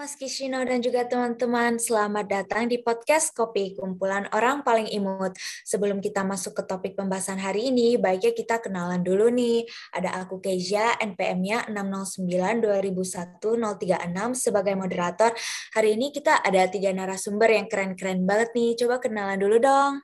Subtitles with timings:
[0.00, 5.36] Mas Kishino dan juga teman-teman, selamat datang di podcast Kopi, kumpulan orang paling imut.
[5.68, 9.68] Sebelum kita masuk ke topik pembahasan hari ini, baiknya kita kenalan dulu nih.
[9.92, 15.36] Ada aku Keja, NPM-nya 609-2001-036 sebagai moderator.
[15.76, 18.80] Hari ini kita ada tiga narasumber yang keren-keren banget nih.
[18.80, 20.00] Coba kenalan dulu dong.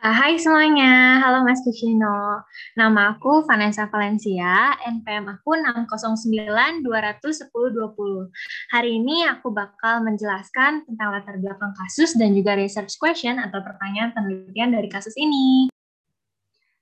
[0.00, 2.40] Hai semuanya, halo Mas Kucino.
[2.72, 5.52] Nama aku Vanessa Valencia, NPM aku
[6.80, 8.32] 609-210-20.
[8.72, 14.16] Hari ini aku bakal menjelaskan tentang latar belakang kasus dan juga research question atau pertanyaan
[14.16, 15.68] penelitian dari kasus ini.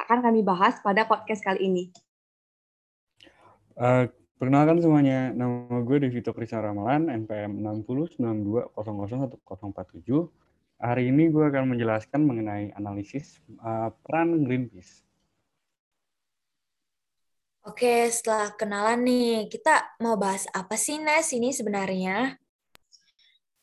[0.00, 1.92] akan kami bahas pada podcast kali ini.
[3.76, 4.08] Uh,
[4.40, 9.44] perkenalkan semuanya, nama gue Devito Krisa Ramalan, NPM 609200147.
[10.80, 15.03] Hari ini gue akan menjelaskan mengenai analisis uh, peran Greenpeace.
[17.64, 22.36] Oke, setelah kenalan nih, kita mau bahas apa sih Nes ini sebenarnya?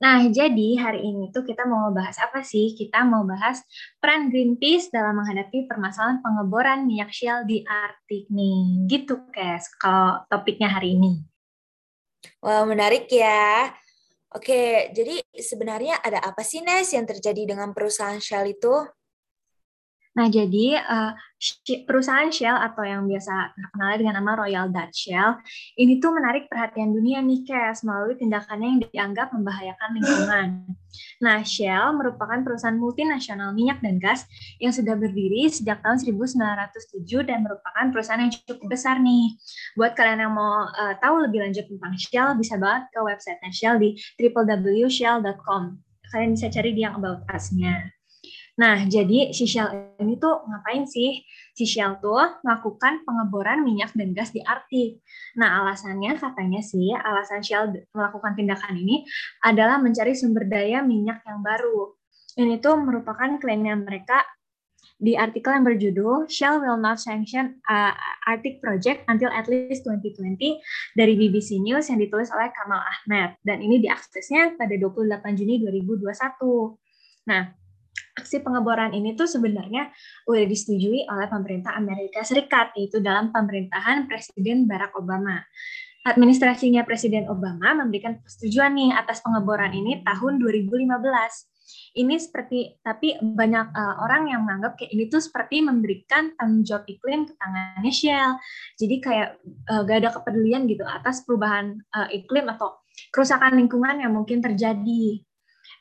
[0.02, 2.74] Nah, jadi hari ini tuh kita mau bahas apa sih?
[2.74, 3.62] Kita mau bahas
[4.02, 8.90] peran Greenpeace dalam menghadapi permasalahan pengeboran minyak shell di Arktik nih.
[8.90, 11.22] Gitu, Kes, kalau topiknya hari ini.
[12.42, 13.70] Wah, menarik ya.
[14.34, 18.74] Oke, jadi sebenarnya ada apa sih, Nes, yang terjadi dengan perusahaan Shell itu?
[20.12, 21.16] Nah, jadi uh,
[21.88, 25.40] perusahaan Shell atau yang biasa terkenal dengan nama Royal Dutch Shell,
[25.80, 30.48] ini tuh menarik perhatian dunia nih, Kes, melalui tindakannya yang dianggap membahayakan lingkungan.
[31.24, 34.28] Nah, Shell merupakan perusahaan multinasional minyak dan gas
[34.60, 39.40] yang sudah berdiri sejak tahun 1907 dan merupakan perusahaan yang cukup besar nih.
[39.80, 43.80] Buat kalian yang mau uh, tahu lebih lanjut tentang Shell, bisa banget ke website Shell
[43.80, 45.64] di www.shell.com.
[46.12, 48.01] Kalian bisa cari di yang About Us-nya.
[48.62, 51.26] Nah, jadi si Shell ini tuh ngapain sih?
[51.58, 55.02] Si Shell tuh melakukan pengeboran minyak dan gas di Arktik.
[55.42, 59.02] Nah, alasannya katanya sih, alasan Shell melakukan tindakan ini
[59.42, 61.98] adalah mencari sumber daya minyak yang baru.
[62.38, 64.22] Ini tuh merupakan klaimnya mereka
[65.02, 67.98] di artikel yang berjudul Shell will not sanction uh,
[68.30, 70.38] Arctic project until at least 2020
[70.94, 76.14] dari BBC News yang ditulis oleh Kamal Ahmed dan ini diaksesnya pada 28 Juni 2021.
[77.26, 77.54] Nah,
[78.18, 79.92] aksi pengeboran ini tuh sebenarnya
[80.28, 85.44] udah disetujui oleh pemerintah Amerika Serikat, yaitu dalam pemerintahan Presiden Barack Obama.
[86.02, 90.98] Administrasinya Presiden Obama memberikan persetujuan nih atas pengeboran ini tahun 2015.
[91.92, 96.90] Ini seperti, tapi banyak uh, orang yang menganggap kayak ini tuh seperti memberikan tanggung jawab
[96.90, 98.32] iklim ke tangannya Shell.
[98.82, 99.30] Jadi kayak
[99.70, 102.82] uh, gak ada kepedulian gitu atas perubahan uh, iklim atau
[103.14, 105.22] kerusakan lingkungan yang mungkin terjadi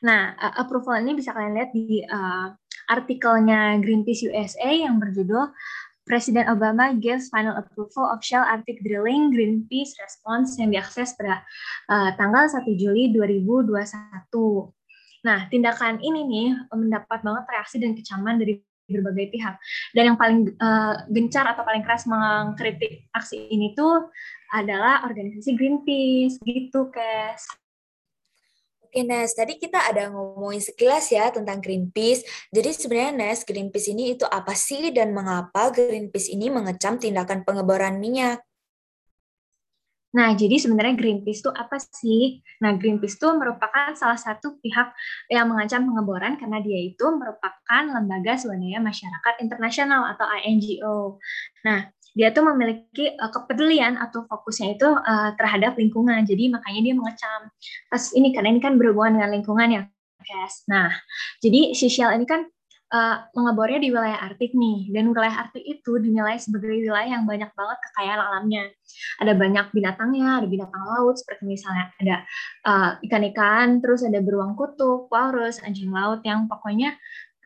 [0.01, 2.53] Nah, uh, approval ini bisa kalian lihat di uh,
[2.89, 5.53] artikelnya Greenpeace USA yang berjudul
[6.01, 11.45] Presiden Obama gives final approval of Shell Arctic drilling Greenpeace response yang diakses pada
[11.87, 13.85] uh, tanggal 1 Juli 2021.
[15.21, 18.57] Nah, tindakan ini nih mendapat banget reaksi dan kecaman dari
[18.89, 19.55] berbagai pihak.
[19.93, 24.09] Dan yang paling uh, gencar atau paling keras mengkritik aksi ini tuh
[24.51, 27.60] adalah organisasi Greenpeace gitu, Kes.
[28.91, 32.27] Oke Nes, tadi kita ada ngomongin sekilas ya tentang Greenpeace.
[32.51, 38.03] Jadi sebenarnya Nes, Greenpeace ini itu apa sih dan mengapa Greenpeace ini mengecam tindakan pengeboran
[38.03, 38.43] minyak?
[40.11, 42.43] Nah, jadi sebenarnya Greenpeace itu apa sih?
[42.59, 44.91] Nah, Greenpeace itu merupakan salah satu pihak
[45.31, 51.15] yang mengancam pengeboran karena dia itu merupakan lembaga swadaya masyarakat internasional atau INGO.
[51.63, 56.23] Nah, dia tuh memiliki uh, kepedulian atau fokusnya itu uh, terhadap lingkungan.
[56.27, 57.41] Jadi makanya dia mengecam
[57.87, 59.81] kasus ini karena ini kan berhubungan dengan lingkungan ya,
[60.21, 60.63] guys.
[60.67, 60.91] Nah,
[61.39, 62.43] jadi si Shell ini kan
[62.91, 67.49] uh, mengebornya di wilayah Arktik nih, dan wilayah Arktik itu dinilai sebagai wilayah yang banyak
[67.55, 68.63] banget kekayaan alamnya.
[69.23, 72.15] Ada banyak binatangnya, ada binatang laut seperti misalnya ada
[72.67, 76.99] uh, ikan-ikan, terus ada beruang kutub, walrus, anjing laut yang pokoknya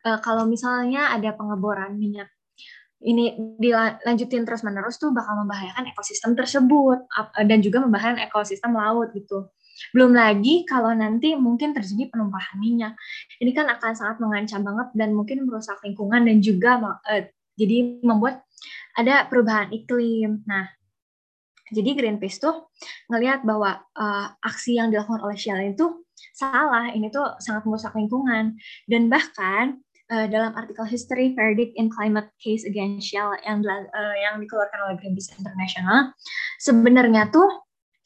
[0.04, 2.28] uh, kalau misalnya ada pengeboran minyak
[3.06, 7.06] ini dilanjutin terus menerus tuh bakal membahayakan ekosistem tersebut
[7.46, 9.46] dan juga membahayakan ekosistem laut gitu.
[9.92, 12.96] Belum lagi kalau nanti mungkin terjadi penumpahan minyak.
[13.38, 17.22] Ini kan akan sangat mengancam banget dan mungkin merusak lingkungan dan juga uh,
[17.54, 18.42] jadi membuat
[18.96, 20.42] ada perubahan iklim.
[20.48, 20.66] Nah,
[21.70, 22.72] jadi Greenpeace tuh
[23.12, 28.56] ngelihat bahwa uh, aksi yang dilakukan oleh Shell itu salah, ini tuh sangat merusak lingkungan
[28.88, 34.38] dan bahkan uh, dalam artikel History Verdict in Climate Case Against Shell yang uh, yang
[34.42, 36.14] dikeluarkan oleh Greenpeace International,
[36.62, 37.46] sebenarnya tuh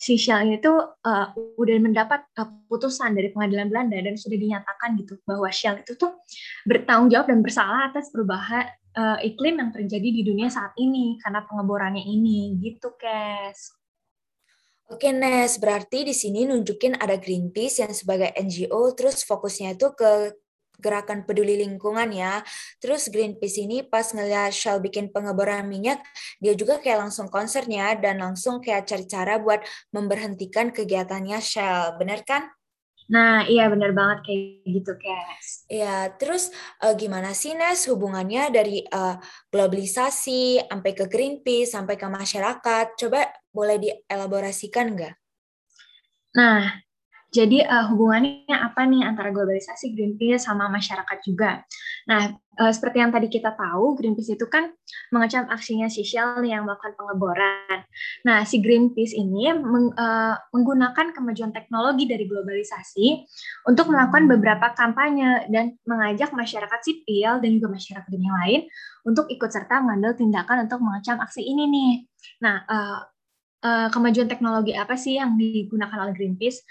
[0.00, 4.96] si Shell ini tuh uh, udah mendapat uh, putusan dari pengadilan Belanda dan sudah dinyatakan
[4.96, 6.16] gitu bahwa Shell itu tuh
[6.64, 8.64] bertanggung jawab dan bersalah atas perubahan
[8.96, 13.76] uh, iklim yang terjadi di dunia saat ini karena pengeborannya ini gitu, Kes.
[14.90, 20.34] Oke, Nes, berarti di sini nunjukin ada Greenpeace yang sebagai NGO, terus fokusnya itu ke
[20.80, 22.40] gerakan peduli lingkungan ya.
[22.80, 26.00] Terus Greenpeace ini pas ngeliat Shell bikin pengeboran minyak,
[26.40, 29.60] dia juga kayak langsung konsernya dan langsung kayak cari cara buat
[29.92, 32.00] memberhentikan kegiatannya Shell.
[32.00, 32.48] Bener kan?
[33.10, 35.66] Nah, iya bener banget kayak gitu, Kes.
[35.66, 39.18] Iya, terus uh, gimana sih, Nes, hubungannya dari uh,
[39.50, 42.94] globalisasi sampai ke Greenpeace, sampai ke masyarakat?
[42.94, 45.14] Coba boleh dielaborasikan nggak?
[46.38, 46.70] Nah,
[47.30, 51.62] jadi uh, hubungannya apa nih antara globalisasi Greenpeace sama masyarakat juga?
[52.10, 54.74] Nah, uh, seperti yang tadi kita tahu, Greenpeace itu kan
[55.14, 57.86] mengecam aksinya nih yang melakukan pengeboran.
[58.26, 63.22] Nah, si Greenpeace ini meng, uh, menggunakan kemajuan teknologi dari globalisasi
[63.70, 68.60] untuk melakukan beberapa kampanye dan mengajak masyarakat sipil dan juga masyarakat dunia lain
[69.06, 71.92] untuk ikut serta mengambil tindakan untuk mengecam aksi ini nih.
[72.42, 73.00] Nah, uh,
[73.64, 76.64] uh, kemajuan teknologi apa sih yang digunakan oleh Greenpeace?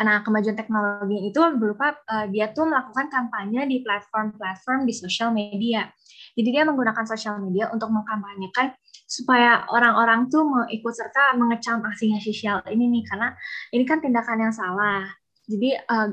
[0.00, 5.88] Nah, kemajuan teknologi itu berupa uh, dia tuh melakukan kampanye di platform-platform di sosial media.
[6.34, 8.74] Jadi dia menggunakan sosial media untuk mengkampanyekan
[9.06, 13.28] supaya orang-orang tuh mau ikut serta mengecam aksinya sosial ini nih karena
[13.70, 15.06] ini kan tindakan yang salah.
[15.46, 16.08] Jadi uh,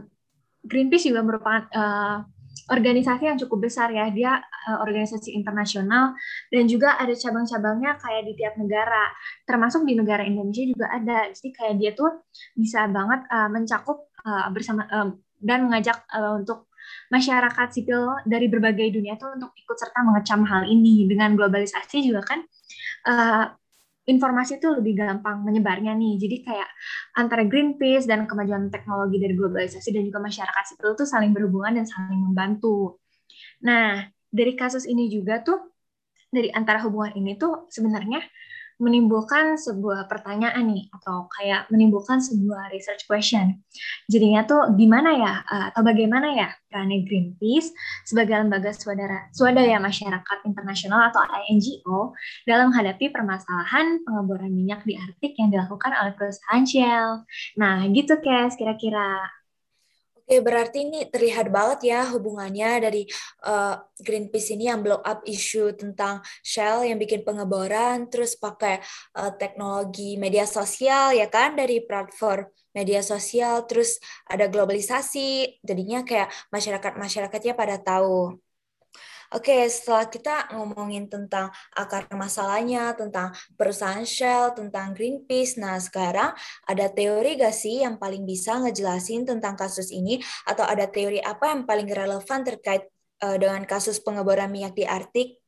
[0.62, 2.22] Greenpeace juga merupakan uh,
[2.72, 4.08] organisasi yang cukup besar ya.
[4.12, 6.16] Dia uh, organisasi internasional
[6.52, 9.12] dan juga ada cabang-cabangnya kayak di tiap negara.
[9.44, 11.28] Termasuk di negara Indonesia juga ada.
[11.32, 12.24] Jadi kayak dia tuh
[12.56, 15.12] bisa banget uh, mencakup uh, bersama uh,
[15.42, 16.72] dan mengajak uh, untuk
[17.12, 21.06] masyarakat sipil dari berbagai dunia tuh untuk ikut serta mengecam hal ini.
[21.08, 22.40] Dengan globalisasi juga kan
[23.08, 23.46] uh,
[24.08, 26.18] informasi itu lebih gampang menyebarnya nih.
[26.18, 26.70] Jadi kayak
[27.18, 31.86] antara Greenpeace dan kemajuan teknologi dari globalisasi dan juga masyarakat sipil itu saling berhubungan dan
[31.86, 32.98] saling membantu.
[33.62, 34.02] Nah,
[34.32, 35.76] dari kasus ini juga tuh
[36.32, 38.24] dari antara hubungan ini tuh sebenarnya
[38.82, 43.62] menimbulkan sebuah pertanyaan nih atau kayak menimbulkan sebuah research question.
[44.10, 47.70] Jadinya tuh gimana ya eh, atau bagaimana ya peran Greenpeace
[48.04, 52.18] sebagai lembaga swadara swadaya masyarakat internasional atau INGO
[52.50, 57.28] dalam menghadapi permasalahan pengeboran minyak di Arktik yang dilakukan oleh perusahaan Shell.
[57.62, 59.41] Nah, gitu Kes kira-kira.
[60.32, 63.04] Oke, berarti ini terlihat banget ya hubungannya dari
[63.44, 68.80] uh, Greenpeace ini yang blow up isu tentang Shell yang bikin pengeboran, terus pakai
[69.20, 76.32] uh, teknologi media sosial ya kan dari platform media sosial, terus ada globalisasi, jadinya kayak
[76.48, 78.40] masyarakat-masyarakatnya pada tahu.
[79.32, 86.36] Oke, setelah kita ngomongin tentang akar masalahnya, tentang perusahaan Shell, tentang Greenpeace, nah sekarang
[86.68, 90.20] ada teori gak sih yang paling bisa ngejelasin tentang kasus ini?
[90.44, 92.92] Atau ada teori apa yang paling relevan terkait
[93.24, 95.40] uh, dengan kasus pengeboran minyak di Arktik?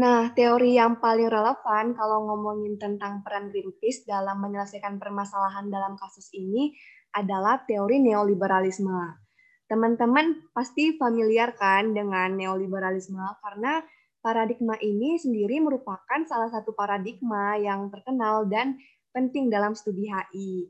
[0.00, 6.32] Nah, teori yang paling relevan kalau ngomongin tentang peran Greenpeace dalam menyelesaikan permasalahan dalam kasus
[6.32, 6.72] ini
[7.12, 9.28] adalah teori neoliberalisme.
[9.70, 13.78] Teman-teman pasti familiar kan dengan neoliberalisme karena
[14.18, 18.82] paradigma ini sendiri merupakan salah satu paradigma yang terkenal dan
[19.14, 20.66] penting dalam studi HI.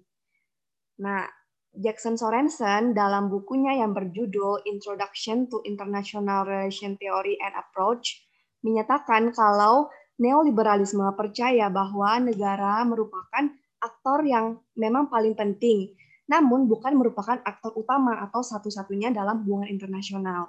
[1.00, 1.25] Nah,
[1.73, 8.21] Jackson Sorensen dalam bukunya yang berjudul Introduction to International Relation Theory and Approach
[8.61, 9.88] menyatakan kalau
[10.21, 13.49] neoliberalisme percaya bahwa negara merupakan
[13.80, 15.97] aktor yang memang paling penting
[16.30, 20.46] namun bukan merupakan aktor utama atau satu-satunya dalam hubungan internasional.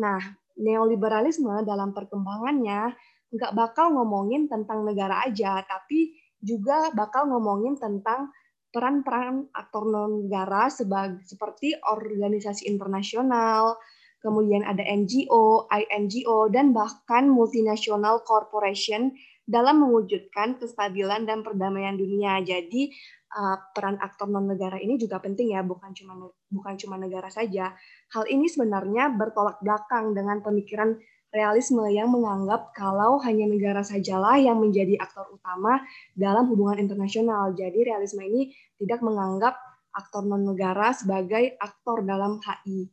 [0.00, 0.16] Nah,
[0.56, 2.96] neoliberalisme dalam perkembangannya
[3.28, 8.32] nggak bakal ngomongin tentang negara aja, tapi juga bakal ngomongin tentang
[8.72, 13.76] peran-peran aktor non-negara sebagai seperti organisasi internasional,
[14.24, 19.12] kemudian ada NGO, INGO, dan bahkan multinasional corporation
[19.50, 22.38] dalam mewujudkan kestabilan dan perdamaian dunia.
[22.46, 22.94] Jadi
[23.34, 27.74] uh, peran aktor non negara ini juga penting ya, bukan cuma bukan cuma negara saja.
[28.14, 30.98] Hal ini sebenarnya bertolak belakang dengan pemikiran
[31.30, 35.78] realisme yang menganggap kalau hanya negara sajalah yang menjadi aktor utama
[36.18, 37.54] dalam hubungan internasional.
[37.54, 38.50] Jadi realisme ini
[38.82, 39.54] tidak menganggap
[39.94, 42.90] aktor non negara sebagai aktor dalam HI.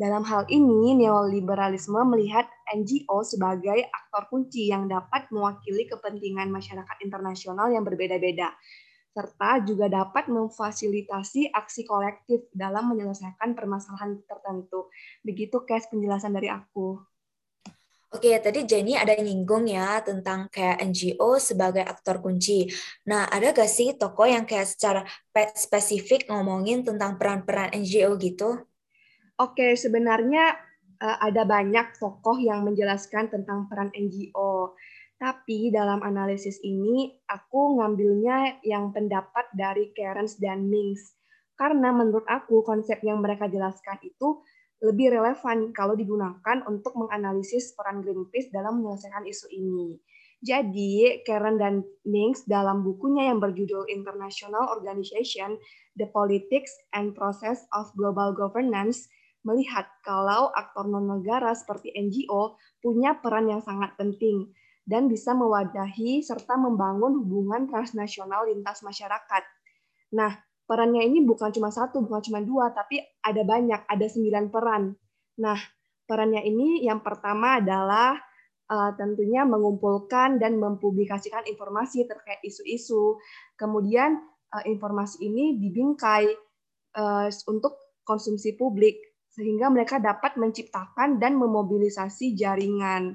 [0.00, 7.68] Dalam hal ini, neoliberalisme melihat NGO sebagai aktor kunci yang dapat mewakili kepentingan masyarakat internasional
[7.68, 8.48] yang berbeda-beda.
[9.20, 14.88] Serta juga dapat memfasilitasi aksi kolektif dalam menyelesaikan permasalahan tertentu.
[15.20, 16.96] Begitu case penjelasan dari aku.
[18.10, 22.66] Oke, tadi Jenny ada nyinggung ya tentang kayak NGO sebagai aktor kunci.
[23.06, 25.06] Nah, ada gak sih toko yang kayak secara
[25.54, 28.66] spesifik ngomongin tentang peran-peran NGO gitu?
[29.38, 30.58] Oke, sebenarnya
[30.98, 34.74] uh, ada banyak tokoh yang menjelaskan tentang peran NGO.
[35.20, 41.12] Tapi dalam analisis ini aku ngambilnya yang pendapat dari Cairns dan Mings.
[41.60, 44.40] Karena menurut aku konsep yang mereka jelaskan itu
[44.80, 50.00] lebih relevan kalau digunakan untuk menganalisis peran Greenpeace dalam menyelesaikan isu ini.
[50.40, 55.60] Jadi, Karen dan Mings dalam bukunya yang berjudul International Organization,
[56.00, 59.04] The Politics and Process of Global Governance,
[59.44, 64.48] melihat kalau aktor non-negara seperti NGO punya peran yang sangat penting
[64.90, 69.42] dan bisa mewadahi serta membangun hubungan transnasional lintas masyarakat.
[70.18, 70.34] Nah,
[70.66, 74.90] perannya ini bukan cuma satu, bukan cuma dua, tapi ada banyak, ada sembilan peran.
[75.38, 75.58] Nah,
[76.10, 78.18] perannya ini yang pertama adalah
[78.66, 83.22] uh, tentunya mengumpulkan dan mempublikasikan informasi terkait isu-isu.
[83.54, 84.18] Kemudian
[84.50, 86.26] uh, informasi ini dibingkai
[86.98, 88.98] uh, untuk konsumsi publik
[89.30, 93.14] sehingga mereka dapat menciptakan dan memobilisasi jaringan.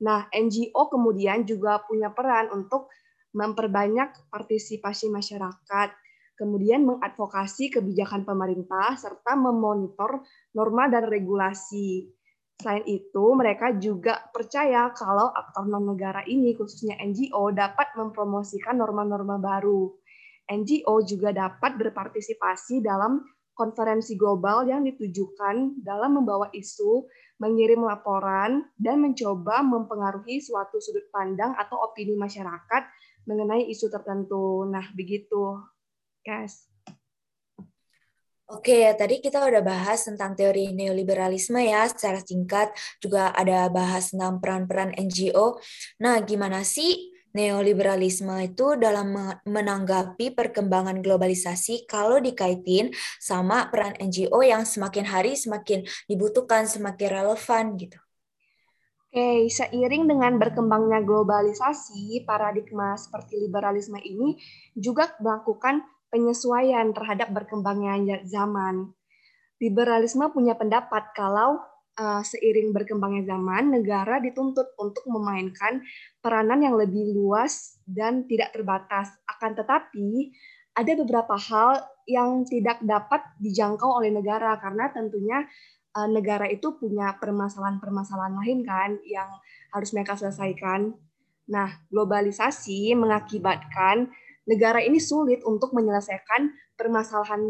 [0.00, 2.88] Nah, NGO kemudian juga punya peran untuk
[3.32, 5.88] memperbanyak partisipasi masyarakat,
[6.36, 10.24] kemudian mengadvokasi kebijakan pemerintah, serta memonitor
[10.56, 12.08] norma dan regulasi.
[12.60, 19.90] Selain itu, mereka juga percaya kalau aktor non-negara ini, khususnya NGO, dapat mempromosikan norma-norma baru.
[20.46, 27.04] NGO juga dapat berpartisipasi dalam konferensi global yang ditujukan dalam membawa isu,
[27.36, 32.82] mengirim laporan, dan mencoba mempengaruhi suatu sudut pandang atau opini masyarakat
[33.28, 34.66] mengenai isu tertentu.
[34.66, 35.60] Nah, begitu,
[36.24, 36.72] guys.
[38.52, 42.68] Oke, tadi kita udah bahas tentang teori neoliberalisme ya secara singkat,
[43.00, 45.56] juga ada bahas tentang peran-peran NGO.
[46.04, 49.12] Nah, gimana sih neoliberalisme itu dalam
[49.44, 57.64] menanggapi perkembangan globalisasi kalau dikaitin sama peran NGO yang semakin hari semakin dibutuhkan, semakin relevan
[57.76, 57.98] gitu.
[59.12, 64.40] Oke, seiring dengan berkembangnya globalisasi, paradigma seperti liberalisme ini
[64.72, 68.88] juga melakukan penyesuaian terhadap berkembangnya zaman.
[69.60, 71.60] Liberalisme punya pendapat kalau
[71.98, 75.84] uh, seiring berkembangnya zaman, negara dituntut untuk memainkan
[76.24, 79.12] peranan yang lebih luas dan tidak terbatas.
[79.28, 80.32] Akan tetapi,
[80.72, 85.44] ada beberapa hal yang tidak dapat dijangkau oleh negara karena tentunya
[85.96, 89.28] uh, negara itu punya permasalahan-permasalahan lain kan yang
[89.72, 90.96] harus mereka selesaikan.
[91.52, 94.08] Nah, globalisasi mengakibatkan
[94.48, 97.42] negara ini sulit untuk menyelesaikan permasalahan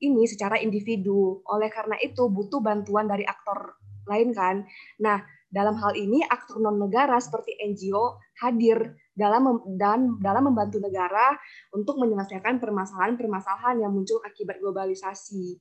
[0.00, 1.44] ini secara individu.
[1.44, 4.64] Oleh karena itu butuh bantuan dari aktor lain kan.
[5.02, 11.34] Nah, dalam hal ini aktor non negara seperti NGO hadir dalam dan dalam membantu negara
[11.74, 15.58] untuk menyelesaikan permasalahan-permasalahan yang muncul akibat globalisasi.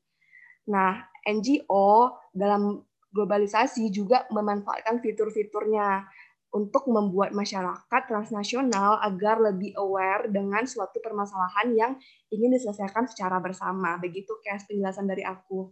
[0.69, 6.05] Nah, NGO dalam globalisasi juga memanfaatkan fitur-fiturnya
[6.49, 11.91] untuk membuat masyarakat transnasional agar lebih aware dengan suatu permasalahan yang
[12.33, 13.97] ingin diselesaikan secara bersama.
[14.01, 15.69] Begitu kayak penjelasan dari aku.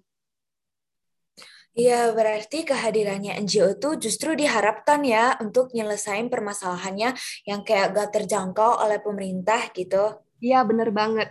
[1.78, 7.10] Iya, berarti kehadirannya NGO itu justru diharapkan ya untuk nyelesain permasalahannya
[7.50, 10.04] yang kayak gak terjangkau oleh pemerintah gitu.
[10.42, 11.30] Iya, bener banget.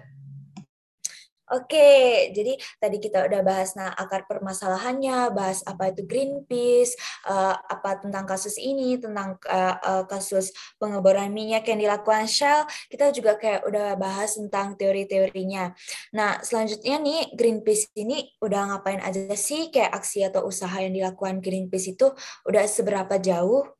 [1.46, 8.02] Oke, jadi tadi kita udah bahas nah akar permasalahannya, bahas apa itu Greenpeace, uh, apa
[8.02, 10.50] tentang kasus ini, tentang uh, uh, kasus
[10.82, 15.70] pengeboran minyak yang dilakukan Shell, kita juga kayak udah bahas tentang teori-teorinya.
[16.18, 21.38] Nah, selanjutnya nih Greenpeace ini udah ngapain aja sih kayak aksi atau usaha yang dilakukan
[21.38, 22.10] Greenpeace itu
[22.42, 23.70] udah seberapa jauh?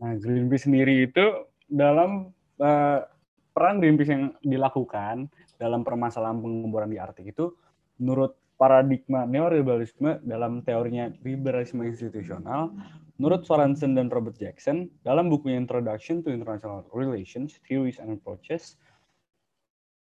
[0.00, 1.24] Nah, Greenpeace sendiri itu
[1.68, 2.98] dalam uh,
[3.52, 5.28] peran Greenpeace yang dilakukan
[5.62, 7.54] dalam permasalahan pengeboran di Arktik itu
[8.02, 12.70] menurut paradigma neoliberalisme dalam teorinya liberalisme institusional,
[13.18, 18.76] menurut Sorensen dan Robert Jackson, dalam bukunya Introduction to International Relations, Theories and Approaches,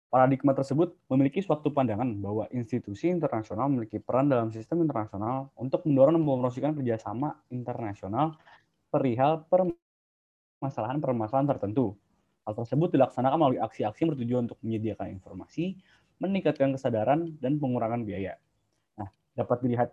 [0.07, 6.15] paradigma tersebut memiliki suatu pandangan bahwa institusi internasional memiliki peran dalam sistem internasional untuk mendorong
[6.15, 8.39] dan mempromosikan kerjasama internasional
[8.87, 11.99] perihal permasalahan-permasalahan tertentu
[12.47, 15.75] Hal tersebut dilaksanakan melalui aksi-aksi yang bertujuan untuk menyediakan informasi,
[16.23, 18.39] meningkatkan kesadaran, dan pengurangan biaya.
[18.95, 19.91] Nah, dapat dilihat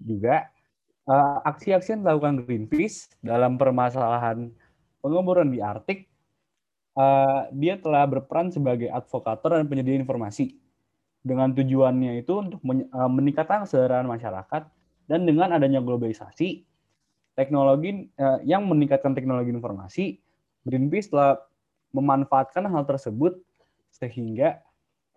[0.00, 0.48] juga
[1.04, 4.48] eh, aksi-aksi yang dilakukan Greenpeace dalam permasalahan
[5.04, 6.08] pengeboran di Arktik
[6.92, 10.60] uh, dia telah berperan sebagai advokator dan penyedia informasi
[11.24, 12.60] dengan tujuannya itu untuk
[12.92, 14.62] meningkatkan kesadaran masyarakat
[15.08, 16.64] dan dengan adanya globalisasi
[17.32, 18.08] teknologi
[18.44, 20.20] yang meningkatkan teknologi informasi
[20.64, 21.40] Greenpeace telah
[21.90, 23.38] memanfaatkan hal tersebut
[23.90, 24.62] sehingga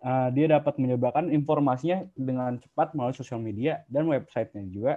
[0.02, 4.92] uh, dia dapat menyebarkan informasinya dengan cepat melalui sosial media dan websitenya juga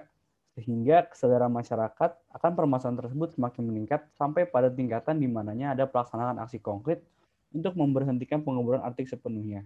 [0.57, 6.41] sehingga kesadaran masyarakat akan permasalahan tersebut semakin meningkat sampai pada tingkatan di mananya ada pelaksanaan
[6.41, 7.05] aksi konkret
[7.53, 9.63] untuk memberhentikan pengemburan Arktik sepenuhnya.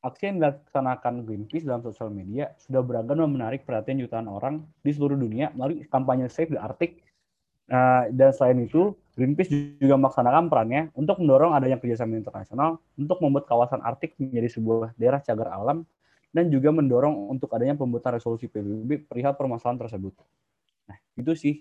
[0.00, 4.96] Aksi yang dilaksanakan Greenpeace dalam sosial media sudah beragam dan menarik perhatian jutaan orang di
[4.96, 7.04] seluruh dunia melalui kampanye Save the Arctic.
[7.70, 13.46] Uh, dan selain itu, Greenpeace juga melaksanakan perannya untuk mendorong adanya kerjasama internasional untuk membuat
[13.46, 15.86] kawasan Arktik menjadi sebuah daerah cagar alam
[16.34, 20.14] dan juga mendorong untuk adanya pembuatan resolusi PBB perihal permasalahan tersebut.
[20.90, 21.54] Nah, itu sih.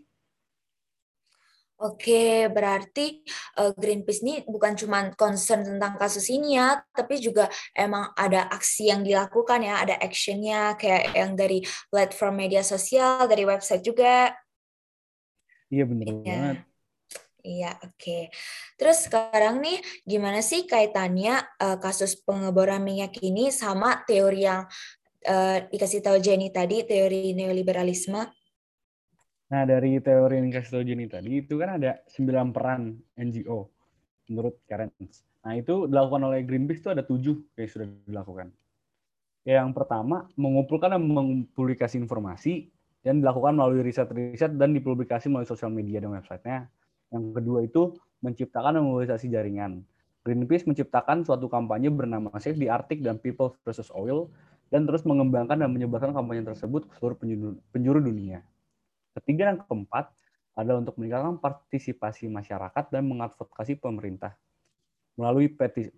[1.79, 3.23] Oke, berarti
[3.55, 8.91] uh, Greenpeace ini bukan cuma concern tentang kasus ini ya, tapi juga emang ada aksi
[8.91, 14.35] yang dilakukan ya, ada actionnya kayak yang dari platform media sosial, dari website juga.
[15.69, 16.13] Iya benar ya.
[16.17, 16.57] banget.
[17.39, 17.95] Iya, oke.
[17.95, 18.23] Okay.
[18.75, 24.67] Terus sekarang nih, gimana sih kaitannya uh, kasus pengeboran minyak ini sama teori yang
[25.23, 28.21] uh, dikasih tahu Jenny tadi, teori neoliberalisme?
[29.49, 32.81] Nah, dari teori yang dikasih tahu Jenny tadi, itu kan ada sembilan peran
[33.15, 33.59] NGO
[34.29, 34.91] menurut Karen.
[35.41, 38.47] Nah, itu dilakukan oleh Greenpeace itu ada tujuh yang sudah dilakukan.
[39.47, 42.67] Yang pertama, mengumpulkan dan mempublikasi informasi
[43.05, 46.67] dan dilakukan melalui riset-riset dan dipublikasi melalui sosial media dan websitenya
[47.09, 49.81] yang kedua itu menciptakan dan mobilisasi jaringan.
[50.21, 54.29] Greenpeace menciptakan suatu kampanye bernama Save the Arctic dan People versus Oil
[54.69, 57.17] dan terus mengembangkan dan menyebarkan kampanye tersebut ke seluruh
[57.73, 58.45] penjuru, dunia.
[59.17, 60.13] Ketiga dan keempat
[60.53, 64.37] adalah untuk meningkatkan partisipasi masyarakat dan mengadvokasi pemerintah
[65.17, 65.51] melalui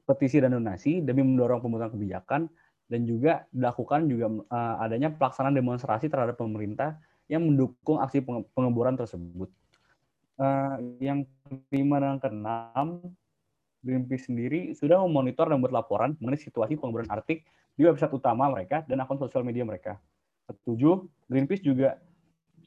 [0.06, 2.48] petisi dan donasi demi mendorong pembuatan kebijakan
[2.92, 7.00] dan juga dilakukan juga uh, adanya pelaksanaan demonstrasi terhadap pemerintah
[7.32, 8.20] yang mendukung aksi
[8.52, 9.48] pengeboran tersebut
[10.36, 11.24] uh, yang
[11.72, 13.00] kelima dan keenam,
[13.82, 18.86] Greenpeace sendiri sudah memonitor dan membuat laporan mengenai situasi pengeboran Arktik di website utama mereka
[18.86, 19.98] dan akun sosial media mereka.
[20.46, 21.98] Ketujuh, Greenpeace juga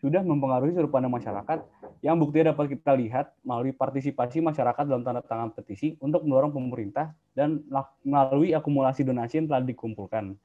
[0.02, 1.58] sudah mempengaruhi pandang masyarakat
[2.04, 7.16] yang buktinya dapat kita lihat melalui partisipasi masyarakat dalam tanda tangan petisi untuk mendorong pemerintah
[7.32, 7.64] dan
[8.04, 10.36] melalui akumulasi donasi yang telah dikumpulkan.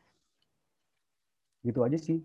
[1.60, 2.24] Gitu aja sih.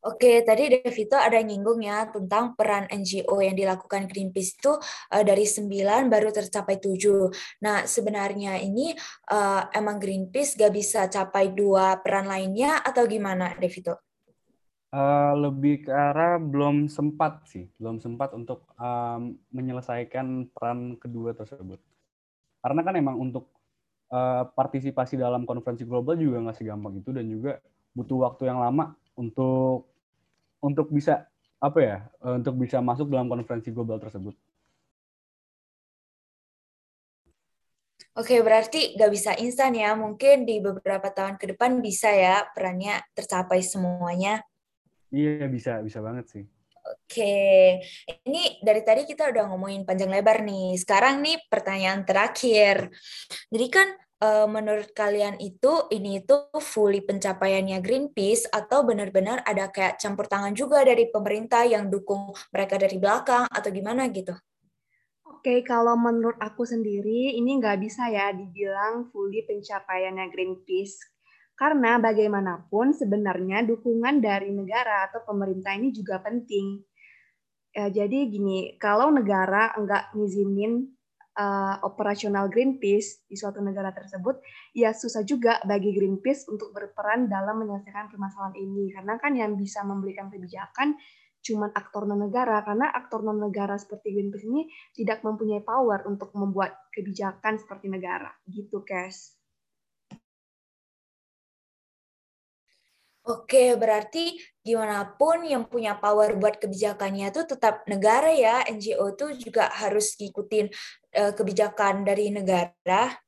[0.00, 4.72] Oke, tadi Devito ada nyinggung ya tentang peran NGO yang dilakukan Greenpeace itu
[5.12, 5.68] uh, dari 9
[6.08, 7.60] baru tercapai 7.
[7.64, 8.96] Nah, sebenarnya ini
[9.32, 14.09] uh, emang Greenpeace gak bisa capai dua peran lainnya atau gimana, Devito?
[14.90, 21.78] Uh, lebih ke arah belum sempat sih, belum sempat untuk um, menyelesaikan peran kedua tersebut.
[22.58, 23.54] Karena kan emang untuk
[24.10, 27.62] uh, partisipasi dalam konferensi global juga nggak segampang itu dan juga
[27.94, 29.90] butuh waktu yang lama untuk
[30.58, 31.26] untuk bisa
[31.60, 34.32] apa ya eh, untuk bisa masuk dalam konferensi global tersebut.
[38.18, 39.94] Oke, berarti nggak bisa instan ya.
[39.94, 44.42] Mungkin di beberapa tahun ke depan bisa ya perannya tercapai semuanya.
[45.10, 46.44] Iya, bisa, bisa banget sih.
[46.80, 47.78] Oke,
[48.26, 50.74] ini dari tadi kita udah ngomongin panjang lebar nih.
[50.78, 52.88] Sekarang nih pertanyaan terakhir.
[53.52, 53.88] Jadi kan
[54.22, 60.54] uh, menurut kalian itu ini itu fully pencapaiannya Greenpeace atau benar-benar ada kayak campur tangan
[60.56, 64.32] juga dari pemerintah yang dukung mereka dari belakang atau gimana gitu?
[65.30, 71.00] Oke, kalau menurut aku sendiri ini nggak bisa ya dibilang fully pencapaiannya Greenpeace.
[71.60, 76.80] Karena bagaimanapun sebenarnya dukungan dari negara atau pemerintah ini juga penting.
[77.76, 80.88] Ya, jadi gini, kalau negara nggak ngizinin
[81.36, 84.40] uh, operasional Greenpeace di suatu negara tersebut,
[84.72, 88.96] ya susah juga bagi Greenpeace untuk berperan dalam menyelesaikan permasalahan ini.
[88.96, 90.96] Karena kan yang bisa memberikan kebijakan
[91.44, 94.64] cuma aktor non-negara, karena aktor non-negara seperti Greenpeace ini
[94.96, 98.32] tidak mempunyai power untuk membuat kebijakan seperti negara.
[98.48, 99.39] Gitu, Kes.
[103.28, 108.64] Oke, berarti gimana pun yang punya power buat kebijakannya itu tetap negara ya.
[108.64, 110.66] NGO itu juga harus ngikutin
[111.20, 113.20] uh, kebijakan dari negara.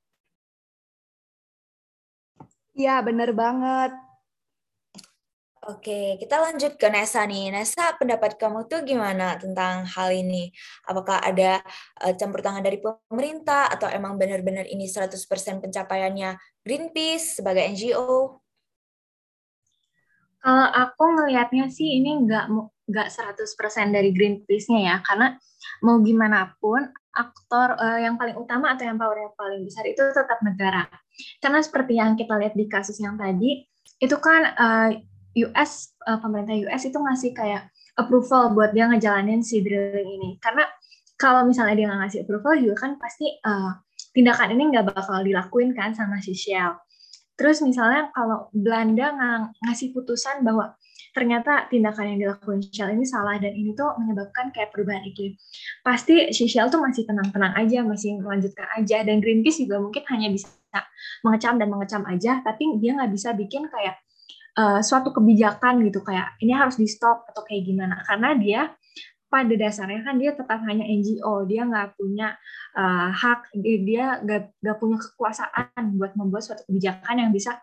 [2.72, 3.92] Iya, benar banget.
[5.62, 7.54] Oke, kita lanjut ke Nesa nih.
[7.54, 10.50] Nesa, pendapat kamu tuh gimana tentang hal ini?
[10.90, 11.62] Apakah ada
[12.02, 15.14] uh, campur tangan dari pemerintah atau emang benar-benar ini 100%
[15.62, 16.34] pencapaiannya
[16.66, 18.41] Greenpeace sebagai NGO?
[20.42, 22.50] Kalau aku ngelihatnya sih ini nggak
[22.90, 25.38] nggak 100% dari Greenpeace-nya ya, karena
[25.86, 26.82] mau gimana pun
[27.14, 30.88] aktor uh, yang paling utama atau yang power yang paling besar itu tetap negara.
[31.38, 33.62] Karena seperti yang kita lihat di kasus yang tadi,
[34.02, 34.90] itu kan uh,
[35.46, 40.30] US uh, pemerintah US itu ngasih kayak approval buat dia ngejalanin si drilling ini.
[40.40, 40.66] Karena
[41.20, 43.78] kalau misalnya dia nggak ngasih approval juga kan pasti uh,
[44.16, 46.74] tindakan ini nggak bakal dilakuin kan sama si Shell.
[47.36, 50.76] Terus misalnya kalau Belanda ng ngasih putusan bahwa
[51.12, 55.36] ternyata tindakan yang dilakukan Shell ini salah dan ini tuh menyebabkan kayak perubahan iklim.
[55.84, 60.32] Pasti si Shell tuh masih tenang-tenang aja, masih melanjutkan aja dan Greenpeace juga mungkin hanya
[60.32, 60.48] bisa
[61.20, 64.00] mengecam dan mengecam aja, tapi dia nggak bisa bikin kayak
[64.56, 68.60] uh, suatu kebijakan gitu kayak ini harus di stop atau kayak gimana karena dia
[69.32, 72.36] pada dasarnya kan dia tetap hanya NGO dia nggak punya
[72.76, 77.56] uh, hak dia nggak punya kekuasaan buat membuat suatu kebijakan yang bisa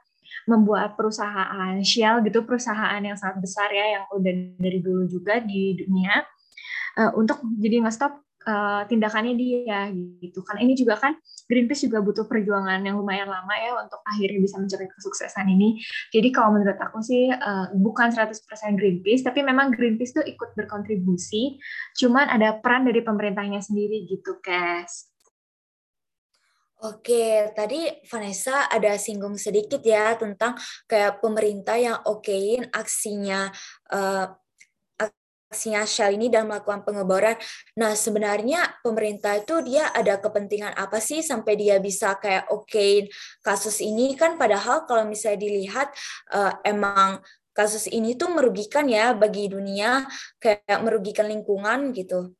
[0.49, 5.77] membuat perusahaan Shell gitu perusahaan yang sangat besar ya yang udah dari dulu juga di
[5.77, 6.25] dunia
[6.97, 8.17] uh, untuk jadi nge-stop
[8.49, 11.13] uh, tindakannya dia gitu kan ini juga kan
[11.49, 15.81] Greenpeace juga butuh perjuangan yang lumayan lama ya untuk akhirnya bisa mencapai kesuksesan ini.
[16.13, 18.37] Jadi kalau menurut aku sih uh, bukan 100%
[18.77, 21.57] Greenpeace, tapi memang Greenpeace tuh ikut berkontribusi,
[21.97, 25.09] cuman ada peran dari pemerintahnya sendiri gitu, Kes.
[26.79, 30.55] Oke, tadi Vanessa ada singgung sedikit ya tentang
[30.87, 33.51] kayak pemerintah yang okein aksinya
[33.91, 34.31] uh,
[35.49, 37.33] aksinya Shell ini dan melakukan pengeboran.
[37.73, 43.09] Nah, sebenarnya pemerintah itu dia ada kepentingan apa sih sampai dia bisa kayak okein
[43.41, 45.89] kasus ini kan padahal kalau misalnya dilihat
[46.29, 47.17] uh, emang
[47.57, 50.05] kasus ini tuh merugikan ya bagi dunia,
[50.37, 52.38] kayak merugikan lingkungan gitu.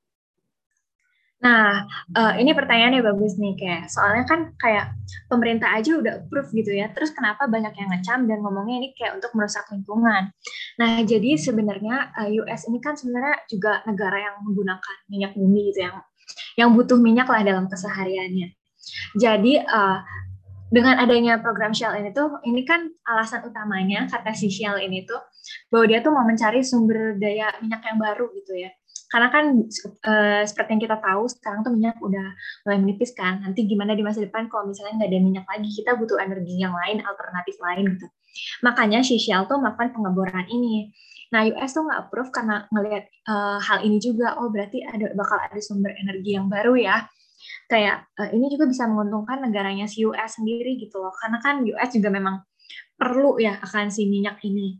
[1.40, 1.88] Nah,
[2.20, 4.92] uh, ini pertanyaannya bagus nih, kayak soalnya kan kayak
[5.32, 9.24] pemerintah aja udah approve gitu ya, terus kenapa banyak yang ngecam dan ngomongnya ini kayak
[9.24, 10.36] untuk merusak lingkungan.
[10.84, 15.72] Nah, jadi sebenarnya uh, eh, US ini kan sebenarnya juga negara yang menggunakan minyak bumi
[15.72, 15.96] gitu, yang
[16.60, 18.52] yang butuh minyak lah dalam kesehariannya.
[19.16, 19.98] Jadi uh,
[20.70, 25.24] dengan adanya program Shell ini tuh, ini kan alasan utamanya kata si Shell ini tuh
[25.72, 28.70] bahwa dia tuh mau mencari sumber daya minyak yang baru gitu ya
[29.10, 29.46] karena kan
[30.06, 32.28] uh, seperti yang kita tahu sekarang tuh minyak udah
[32.66, 33.42] mulai menipis kan.
[33.42, 36.78] Nanti gimana di masa depan kalau misalnya nggak ada minyak lagi kita butuh energi yang
[36.78, 38.08] lain alternatif lain gitu.
[38.62, 40.94] Makanya si Shell tuh melakukan pengeboran ini.
[41.34, 44.38] Nah US tuh nggak approve karena ngelihat uh, hal ini juga.
[44.38, 47.10] Oh berarti ada bakal ada sumber energi yang baru ya.
[47.66, 51.14] Kayak uh, ini juga bisa menguntungkan negaranya si US sendiri gitu loh.
[51.18, 52.46] Karena kan US juga memang
[52.94, 54.78] perlu ya akan si minyak ini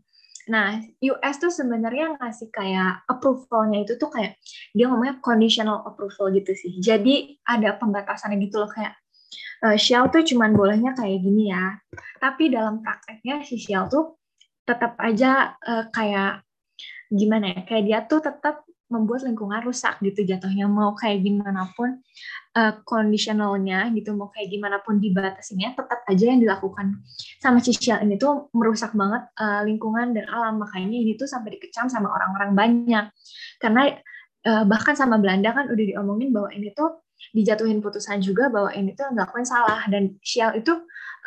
[0.50, 4.34] Nah, US tuh sebenarnya ngasih kayak approval-nya itu tuh kayak
[4.74, 6.74] dia ngomongnya conditional approval gitu sih.
[6.82, 8.98] Jadi ada pembatasannya gitu loh kayak
[9.62, 11.78] uh, Shell tuh cuman bolehnya kayak gini ya.
[12.18, 14.18] Tapi dalam prakteknya si Shell tuh
[14.66, 16.42] tetap aja uh, kayak
[17.14, 17.60] gimana ya?
[17.62, 22.02] Kayak dia tuh tetap membuat lingkungan rusak gitu jatuhnya mau kayak gimana pun
[22.58, 26.98] uh, conditionalnya gitu mau kayak gimana pun dibatasinya tetap aja yang dilakukan.
[27.38, 30.58] Sama Cicial ini tuh merusak banget uh, lingkungan dan alam.
[30.58, 33.04] Makanya ini tuh sampai dikecam sama orang-orang banyak.
[33.62, 33.94] Karena
[34.50, 38.98] uh, bahkan sama Belanda kan udah diomongin bahwa ini tuh dijatuhin putusan juga bahwa ini
[38.98, 39.86] tuh ngelakuin salah.
[39.86, 40.74] Dan Shell itu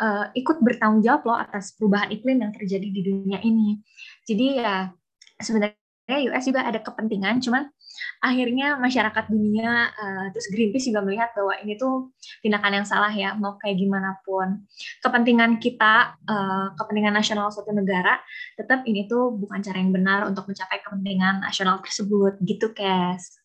[0.03, 3.79] uh, ikut bertanggung jawab loh atas perubahan iklim yang terjadi di dunia ini.
[4.27, 4.91] Jadi ya
[5.39, 7.71] sebenarnya US juga ada kepentingan, cuman
[8.19, 12.11] akhirnya masyarakat dunia uh, terus Greenpeace juga melihat bahwa ini tuh
[12.43, 14.67] tindakan yang salah ya mau kayak gimana pun
[14.99, 18.19] kepentingan kita uh, kepentingan nasional suatu negara
[18.55, 23.43] tetap ini tuh bukan cara yang benar untuk mencapai kepentingan nasional tersebut gitu Kes.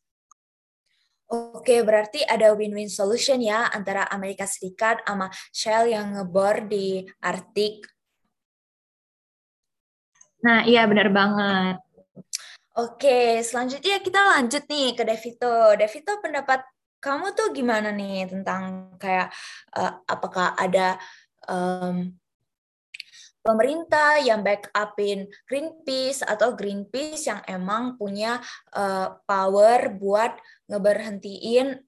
[1.28, 7.84] Oke, berarti ada win-win solution ya antara Amerika Serikat sama Shell yang ngebor di Arktik.
[10.40, 11.76] Nah, iya benar banget.
[12.78, 15.74] Oke, selanjutnya kita lanjut nih ke Devito.
[15.74, 16.62] Devito, pendapat
[17.02, 19.34] kamu tuh gimana nih tentang kayak
[19.74, 20.94] uh, apakah ada
[21.50, 22.14] um,
[23.42, 28.38] pemerintah yang backupin Greenpeace atau Greenpeace yang emang punya
[28.70, 30.38] uh, power buat
[30.70, 31.82] ngeberhentiin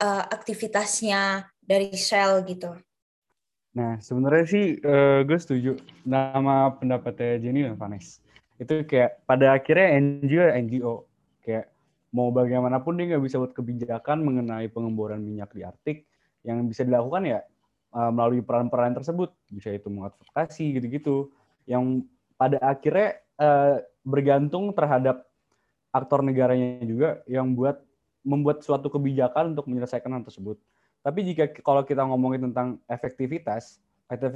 [0.00, 2.80] uh, aktivitasnya dari Shell gitu.
[3.76, 5.76] Nah, sebenarnya sih uh, gue setuju
[6.08, 8.29] nama pendapatnya Jenny dan Vanessa
[8.60, 10.94] itu kayak pada akhirnya NGO NGO
[11.40, 11.72] kayak
[12.12, 16.04] mau bagaimanapun dia nggak bisa buat kebijakan mengenai pengeboran minyak di Arktik
[16.44, 17.40] yang bisa dilakukan ya
[17.94, 19.32] uh, melalui peran-peran tersebut.
[19.48, 21.32] Bisa itu mengadvokasi gitu-gitu.
[21.64, 22.04] Yang
[22.36, 25.24] pada akhirnya uh, bergantung terhadap
[25.90, 27.80] aktor negaranya juga yang buat
[28.20, 30.60] membuat suatu kebijakan untuk menyelesaikan hal tersebut.
[31.00, 33.80] Tapi jika kalau kita ngomongin tentang efektivitas,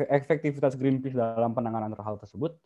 [0.08, 2.56] efektivitas Greenpeace dalam penanganan hal tersebut,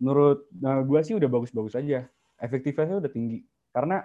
[0.00, 2.08] menurut uh, gue sih udah bagus-bagus aja.
[2.40, 3.44] Efektivitasnya udah tinggi.
[3.70, 4.02] Karena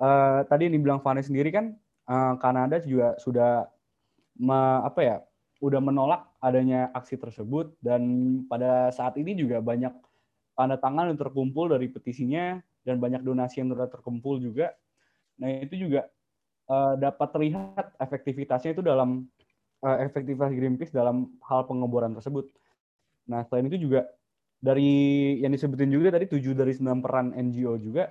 [0.00, 1.76] uh, tadi yang dibilang Fanny sendiri kan
[2.08, 3.68] uh, Kanada juga sudah
[4.40, 5.16] me, apa ya
[5.58, 8.02] udah menolak adanya aksi tersebut dan
[8.46, 9.90] pada saat ini juga banyak
[10.54, 14.74] tanda tangan yang terkumpul dari petisinya dan banyak donasi yang sudah terkumpul juga.
[15.38, 16.06] Nah itu juga
[16.70, 19.26] uh, dapat terlihat efektivitasnya itu dalam
[19.82, 22.50] uh, efektivitas Greenpeace dalam hal pengeboran tersebut.
[23.26, 24.06] Nah selain itu juga
[24.58, 24.92] dari
[25.38, 28.10] yang disebutin juga tadi tujuh dari sembilan peran NGO juga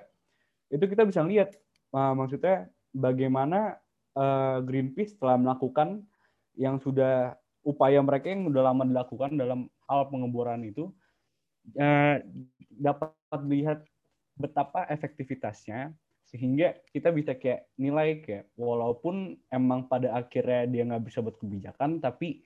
[0.72, 1.52] itu kita bisa lihat
[1.92, 3.76] uh, maksudnya bagaimana
[4.16, 6.04] uh, Greenpeace telah melakukan
[6.56, 10.88] yang sudah upaya mereka yang sudah lama dilakukan dalam hal pengeboran itu
[11.76, 12.16] uh,
[12.72, 13.84] dapat lihat
[14.40, 15.92] betapa efektivitasnya
[16.28, 22.04] sehingga kita bisa kayak nilai kayak walaupun emang pada akhirnya dia nggak bisa buat kebijakan
[22.04, 22.44] tapi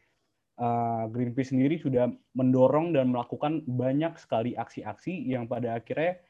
[0.59, 6.21] uh, Greenpeace sendiri sudah mendorong dan melakukan banyak sekali aksi-aksi yang pada akhirnya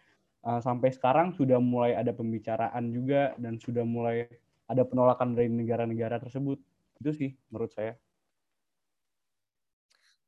[0.46, 4.28] uh, sampai sekarang sudah mulai ada pembicaraan juga dan sudah mulai
[4.70, 6.60] ada penolakan dari negara-negara tersebut.
[7.02, 7.98] Itu sih menurut saya.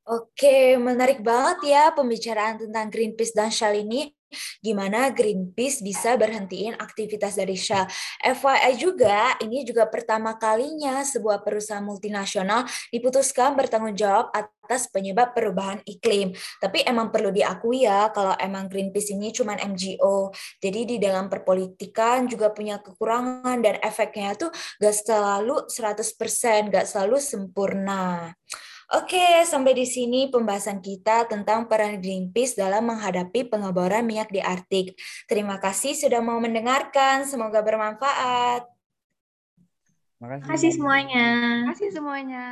[0.05, 4.13] Oke, menarik banget ya pembicaraan tentang Greenpeace dan Shell ini
[4.61, 7.87] gimana Greenpeace bisa berhentiin aktivitas dari Shell.
[8.23, 15.85] FYI juga, ini juga pertama kalinya sebuah perusahaan multinasional diputuskan bertanggung jawab atas penyebab perubahan
[15.85, 16.33] iklim.
[16.57, 20.33] Tapi emang perlu diakui ya kalau emang Greenpeace ini cuma NGO.
[20.59, 27.17] Jadi di dalam perpolitikan juga punya kekurangan dan efeknya tuh gak selalu 100%, gak selalu
[27.21, 28.33] sempurna.
[28.93, 34.93] Oke, sampai di sini pembahasan kita tentang peran Greenpeace dalam menghadapi pengeboran minyak di Arktik.
[35.25, 37.25] Terima kasih sudah mau mendengarkan.
[37.25, 38.69] Semoga bermanfaat.
[40.21, 41.27] Terima kasih semuanya.
[41.65, 42.45] Terima kasih semuanya.